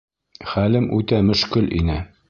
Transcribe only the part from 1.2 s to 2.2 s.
мөшкөл ине.